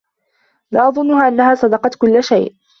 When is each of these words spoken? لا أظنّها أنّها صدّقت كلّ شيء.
لا 0.71 0.87
أظنّها 0.87 1.27
أنّها 1.27 1.55
صدّقت 1.55 1.95
كلّ 1.95 2.23
شيء. 2.23 2.55